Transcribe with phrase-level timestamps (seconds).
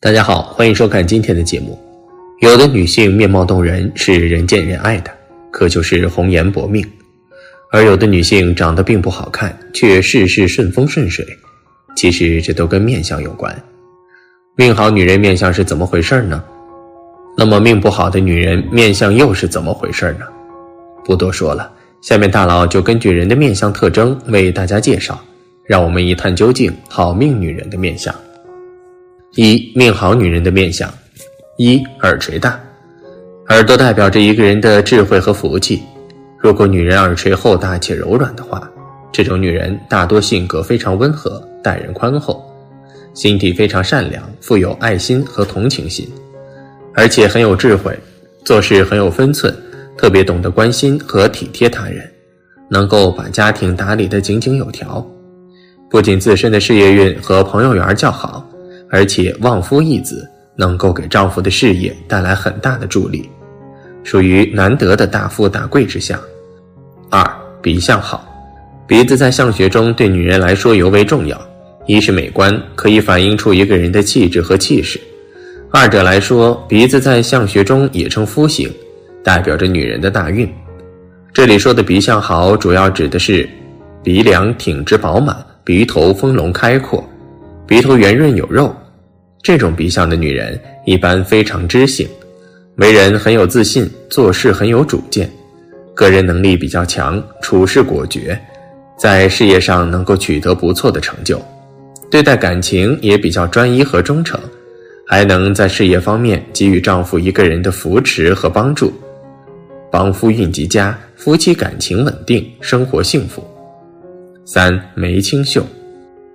[0.00, 1.76] 大家好，欢迎收看今天的节目。
[2.38, 5.10] 有的女性面貌动人，是人见人爱的，
[5.50, 6.84] 可就是红颜薄命；
[7.72, 11.26] 而有的女性长得并不好看，却事事顺风顺水。
[11.96, 13.52] 其实这都跟面相有关。
[14.54, 16.44] 命好女人面相是怎么回事呢？
[17.36, 20.24] 那么命不好的女人面相又是怎么回事呢？
[21.04, 21.68] 不多说了，
[22.02, 25.20] 下面大佬就根据人的面相特征为大家介绍，
[25.64, 28.14] 让我们一探究竟好命女人的面相。
[29.34, 30.92] 一命好女人的面相，
[31.58, 32.58] 一耳垂大，
[33.50, 35.82] 耳朵代表着一个人的智慧和福气。
[36.38, 38.68] 如果女人耳垂厚大且柔软的话，
[39.12, 42.42] 这种女人大多性格非常温和，待人宽厚，
[43.12, 46.08] 心地非常善良，富有爱心和同情心，
[46.94, 47.96] 而且很有智慧，
[48.44, 49.54] 做事很有分寸，
[49.96, 52.10] 特别懂得关心和体贴他人，
[52.70, 55.06] 能够把家庭打理得井井有条。
[55.90, 58.47] 不仅自身的事业运和朋友缘较好。
[58.90, 63.28] 而且旺夫益子，能够给丈夫的事业带来很大的助力，
[64.02, 66.18] 属于难得的大富大贵之相。
[67.10, 67.30] 二
[67.62, 68.26] 鼻相好，
[68.86, 71.40] 鼻子在相学中对女人来说尤为重要，
[71.86, 74.98] 一是美观，可以反映出一个人的气质和气势；
[75.70, 78.70] 二者来说，鼻子在相学中也称夫星，
[79.22, 80.50] 代表着女人的大运。
[81.32, 83.48] 这里说的鼻相好，主要指的是
[84.02, 87.06] 鼻梁挺直饱满，鼻头丰隆开阔。
[87.68, 88.74] 鼻头圆润有肉，
[89.42, 92.08] 这种鼻相的女人一般非常知性，
[92.76, 95.30] 为人很有自信，做事很有主见，
[95.92, 98.40] 个人能力比较强，处事果决，
[98.98, 101.38] 在事业上能够取得不错的成就，
[102.10, 104.40] 对待感情也比较专一和忠诚，
[105.06, 108.90] 还能在事业方面给予丈夫一个人的扶持和帮助，
[109.92, 113.46] 帮夫运极佳，夫妻感情稳定，生活幸福。
[114.46, 115.62] 三眉清秀。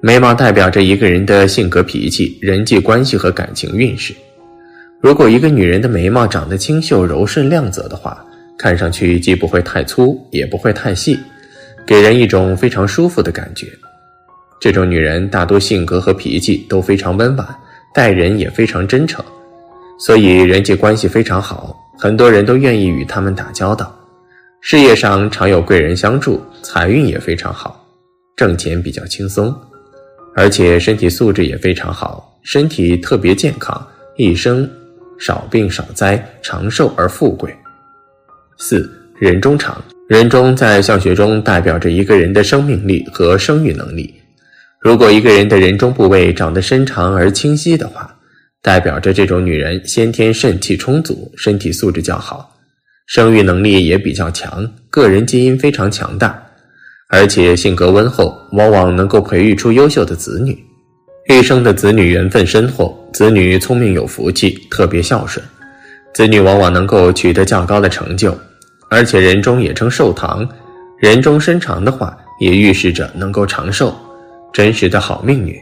[0.06, 4.14] 眉毛代表着一个人的性格、脾气、人际关系和感情运势。
[5.00, 8.22] 如果一个女人的眉毛长得清秀、柔顺、亮泽的话，
[8.58, 11.18] 看上去既不会太粗，也不会太细，
[11.88, 13.68] 给人一种非常舒服的感觉。
[14.60, 17.48] 这种女人大多性格和脾气都非常温婉，
[17.94, 19.24] 待人也非常真诚，
[19.98, 23.98] 所以人际关系非常好，很多人都愿意与她们打交道。
[24.60, 27.86] 事业上常有贵人相助，财运也非常好，
[28.36, 29.56] 挣钱比较轻松。
[30.36, 34.70] 而且身体素质也非常好，身体特别健康，一生
[35.20, 37.56] 少病少灾，长寿而富贵。
[38.58, 38.90] 四
[39.20, 44.14] 人中长，人中在相学中代表着一个人的生命力和生育能力。
[44.80, 48.14] 如果一个人的人中部位长得伸长而清晰的话，
[48.62, 52.56] 代表着这种女人先天肾气充足，身体素质较好，
[53.08, 56.43] 生育能力也比较强，个人基因非常强大。
[57.10, 60.58] 而且性格温厚，往往能够培育出优秀的子女。
[61.30, 65.44] 一生的子女缘分深厚，子女聪明有福气，特别孝顺，
[66.14, 68.36] 子女往往能够取得较高的成就。
[68.90, 70.48] 而且人中也称寿堂，
[71.00, 73.96] 人中身长的话，也预示着能够长寿，
[74.52, 75.60] 真实的好命女。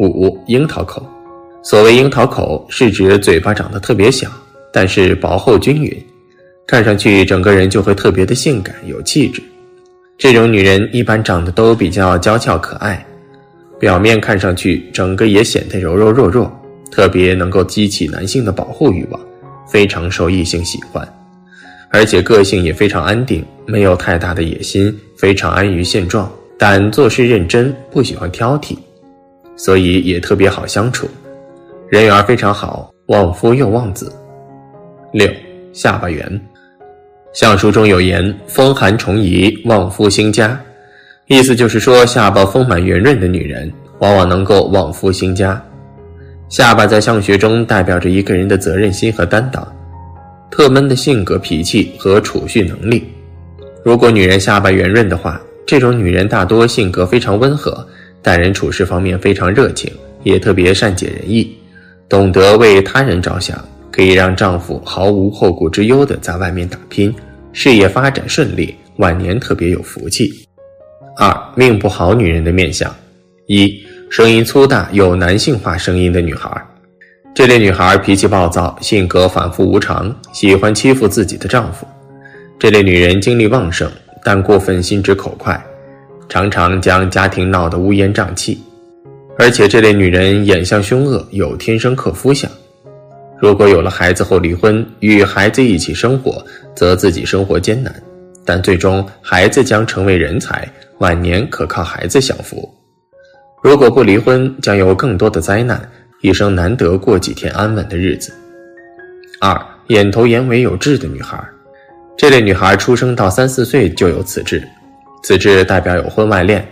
[0.00, 1.06] 五樱桃口，
[1.62, 4.30] 所谓樱桃口，是指嘴巴长得特别小，
[4.72, 6.06] 但是薄厚均匀，
[6.66, 9.42] 看上去整个人就会特别的性感有气质。
[10.18, 13.04] 这种女人一般长得都比较娇俏可爱，
[13.78, 16.50] 表面看上去整个也显得柔柔弱弱，
[16.90, 19.20] 特别能够激起男性的保护欲望，
[19.68, 21.06] 非常受异性喜欢。
[21.90, 28.74] 而且个性也非常安定，没有太大的野心，非常安于现状，但做事认真，不喜欢挑剔，
[29.54, 31.06] 所以也特别好相处，
[31.90, 34.10] 人缘非常好，旺夫又旺子。
[35.12, 35.28] 六
[35.74, 36.40] 下巴圆。
[37.36, 40.58] 相书中有言：“风寒重移，旺夫兴家。”
[41.28, 45.62] 意思就是说，下巴丰满圆润的女人，往往能够旺夫兴家。
[46.48, 49.70] 下巴在相学中代表着一个人的责任心和担当，
[50.50, 53.04] 特闷的性格脾气和储蓄能力。
[53.84, 57.86] 如果女人下巴圆润的话，这种女人大多性格非常温和，
[58.22, 59.92] 待人处事方面非常热情，
[60.22, 61.54] 也特别善解人意，
[62.08, 67.14] 懂得为他人着想，可以让丈夫毫无后顾之忧地在外面打拼。
[67.58, 70.30] 事业发展顺利，晚年特别有福气。
[71.16, 72.94] 二命不好女人的面相：
[73.46, 76.50] 一声音粗大有男性化声音的女孩，
[77.34, 81.86] 这类女孩脾气暴躁，性格反复无常，喜欢欺负自己的丈夫。
[82.58, 83.90] 这类女人精力旺盛，
[84.22, 85.58] 但过分心直口快，
[86.28, 88.60] 常常将家庭闹得乌烟瘴气。
[89.38, 92.50] 而且这类女人眼相凶恶，有天生克夫相。
[93.38, 96.44] 如果有了孩子后离婚，与孩子一起生活，
[96.74, 97.94] 则自己生活艰难，
[98.44, 100.66] 但最终孩子将成为人才，
[100.98, 102.68] 晚年可靠孩子享福。
[103.62, 105.86] 如果不离婚，将有更多的灾难，
[106.22, 108.32] 一生难得过几天安稳的日子。
[109.38, 111.38] 二眼头眼尾有痣的女孩，
[112.16, 114.66] 这类女孩出生到三四岁就有此痣，
[115.22, 116.66] 此痣代表有婚外恋，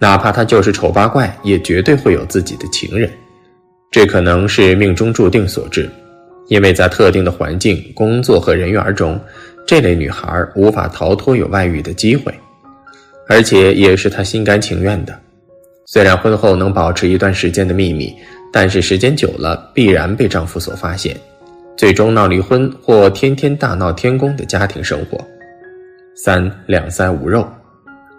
[0.00, 3.08] 哪怕她就是丑八怪，也绝对会有自己的情人。
[3.90, 5.90] 这可能是命中注定所致，
[6.48, 9.18] 因为在特定的环境、工作和人缘中，
[9.66, 12.34] 这类女孩无法逃脱有外遇的机会，
[13.28, 15.16] 而且也是她心甘情愿的。
[15.86, 18.14] 虽然婚后能保持一段时间的秘密，
[18.52, 21.16] 但是时间久了必然被丈夫所发现，
[21.76, 25.18] 最终闹离婚或天天大闹天宫的家庭生活。
[26.14, 27.48] 三两腮无肉，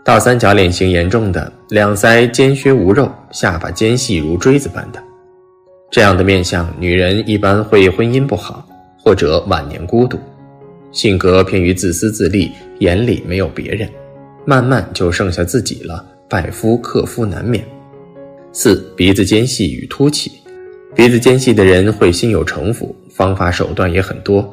[0.03, 5.01] 倒三角脸型严重的两腮尖削无肉，下巴尖细如锥子般的。
[5.91, 8.65] 这样的面相，女人一般会婚姻不好，
[8.97, 10.17] 或者晚年孤独，
[10.93, 12.49] 性格偏于自私自利，
[12.79, 13.89] 眼里没有别人，
[14.45, 17.61] 慢慢就剩下自己了，拜夫克夫难免。
[18.53, 20.31] 四鼻子尖细与凸起，
[20.95, 24.49] 鼻子尖细的人会心有城府，方法手段也很多，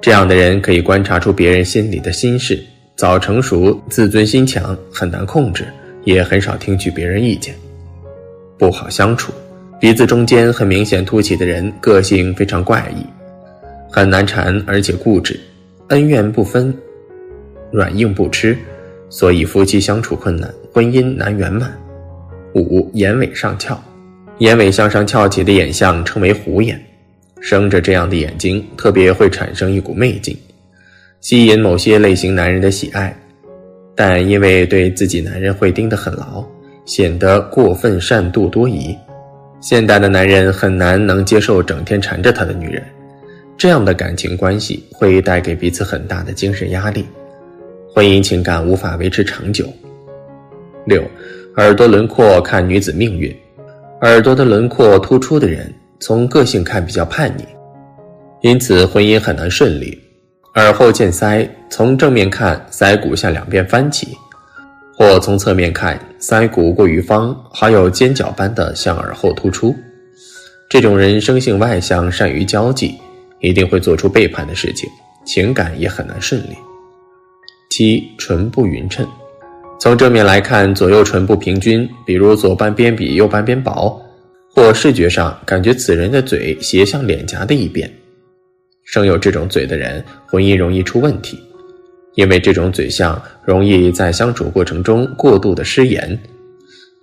[0.00, 2.60] 这样的人可以观察出别人心里的心事，
[2.96, 5.64] 早成熟，自尊心强，很难控制，
[6.02, 7.54] 也很少听取别人意见，
[8.58, 9.32] 不好相处。
[9.78, 13.04] 鼻子中间很明显凸起的人，个性非常怪异，
[13.90, 15.38] 很难缠，而且固执，
[15.88, 16.74] 恩怨不分，
[17.70, 18.56] 软硬不吃，
[19.10, 21.70] 所以夫妻相处困难，婚姻难圆满。
[22.54, 23.78] 五眼尾上翘，
[24.38, 26.82] 眼尾向上翘起的眼相称为虎眼，
[27.42, 30.34] 生着这样的眼睛，特别会产生一股媚劲，
[31.20, 33.14] 吸引某些类型男人的喜爱，
[33.94, 36.42] 但因为对自己男人会盯得很牢，
[36.86, 38.96] 显得过分善妒多疑。
[39.60, 42.82] 现代的男人很难能接受整天缠着他的女人，
[43.56, 47.06] 这样的感情关系会带给彼此很大的精神压力，
[47.92, 49.66] 婚姻情感无法维持长久。
[50.84, 51.02] 六，
[51.56, 53.34] 耳朵轮廓看女子命运，
[54.02, 57.44] 耳朵的轮廓突出的人，从个性看比较叛逆，
[58.42, 60.00] 因此婚姻很难顺利。
[60.54, 64.16] 耳后见腮，从正面看腮骨向两边翻起。
[64.96, 69.76] 或从侧面看，腮骨过于方，还有尖角般的向耳后突出。
[70.70, 72.94] 这种人生性外向，善于交际，
[73.40, 74.88] 一定会做出背叛的事情，
[75.26, 76.56] 情感也很难顺利。
[77.68, 79.06] 七唇不匀称，
[79.78, 84.00] 从正面来看，左右唇不平均，比如左半边比右半边薄，
[84.54, 87.88] 或视觉上感觉此人的嘴斜向脸颊的一边。
[88.84, 91.38] 生有这种嘴的人，婚姻容易出问题。
[92.16, 96.18] 因为这种嘴相容易在相处过程中过度的失言，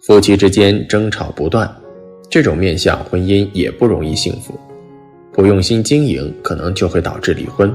[0.02, 1.72] 夫妻之间争吵不断，
[2.30, 4.60] 这种面相婚姻也不容易幸福，
[5.32, 7.72] 不用心经营可能就会导致离婚。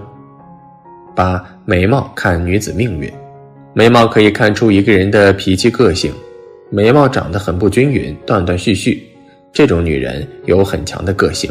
[1.14, 3.08] 八眉毛看女子命运，
[3.72, 6.12] 眉毛可以看出一个人的脾气个性，
[6.70, 9.00] 眉毛长得很不均匀，断断续续，
[9.52, 11.48] 这种女人有很强的个性，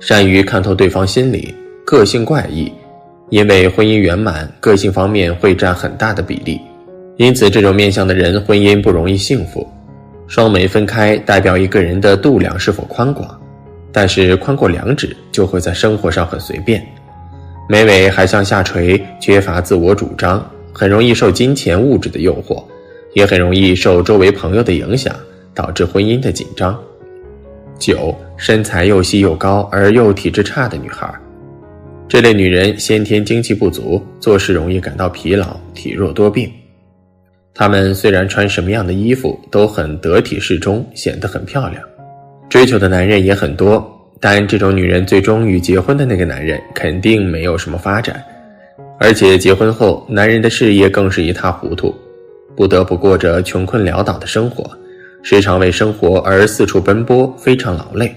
[0.00, 2.72] 善于看透对方心理，个性怪异。
[3.30, 6.60] 因为婚姻圆满，个性方面会占很大的比例，
[7.16, 9.66] 因此这种面相的人婚姻不容易幸福。
[10.26, 13.40] 双眉分开代表一个人的度量是否宽广，
[13.92, 16.84] 但是宽过两指就会在生活上很随便。
[17.68, 22.62] 眉尾还向下垂，缺乏自我主张，很容易受金钱物质的诱惑，
[23.14, 25.14] 也很容易受周围朋友的影响，
[25.54, 26.76] 导致婚姻的紧张。
[27.78, 31.08] 九，身材又细又高而又体质差的女孩。
[32.10, 36.50] 这类女人先天精气不足，做事容易感到疲劳，体弱多病。
[37.54, 41.80] 她们虽然穿什么样的衣服都很得体适中，显得很漂亮，
[42.48, 43.88] 追求的男人也很多。
[44.18, 48.20] 但这种女人最终与结婚的那个男人肯定没有什么发展，
[48.98, 51.94] 而且结婚后男人的事业更是一塌糊涂，
[52.56, 54.68] 不得不过着穷困潦倒的生活，
[55.22, 58.12] 时常为生活而四处奔波，非常劳累。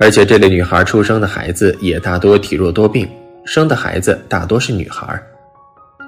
[0.00, 3.06] 而且这类女孩出生的孩子也大多体弱多病，
[3.44, 5.22] 生的孩子大多是女孩。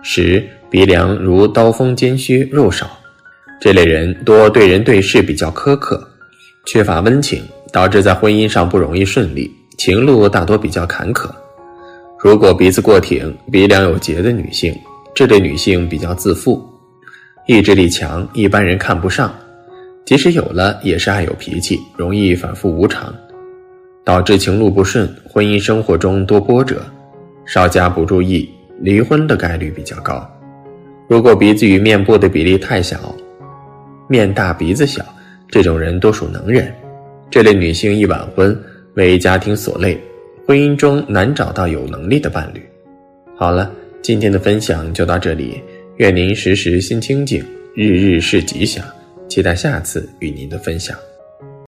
[0.03, 2.91] 十鼻梁如刀锋尖削，肉少，
[3.61, 6.03] 这类人多对人对事比较苛刻，
[6.65, 11.31] 缺乏温情，导致在婚姻上不容易顺利，情路大多比较坎坷。
[12.19, 14.75] 如果鼻子过挺、鼻梁有结的女性，
[15.15, 16.67] 这类女性比较自负，
[17.47, 19.35] 意志力强，一般人看不上，
[20.07, 23.15] 即使有了也是爱有脾气，容易反复无常。
[24.05, 26.83] 导致情路不顺，婚姻生活中多波折，
[27.45, 28.49] 稍加不注意，
[28.81, 30.29] 离婚的概率比较高。
[31.09, 33.15] 如果鼻子与面部的比例太小，
[34.09, 35.05] 面大鼻子小，
[35.49, 36.73] 这种人多属能人。
[37.31, 38.59] 这类女性易晚婚，
[38.95, 39.99] 为家庭所累，
[40.47, 42.61] 婚姻中难找到有能力的伴侣。
[43.37, 43.71] 好了，
[44.03, 45.63] 今天的分享就到这里，
[45.97, 47.43] 愿您时时心清静，
[47.75, 48.85] 日日是吉祥，
[49.29, 50.97] 期待下次与您的分享。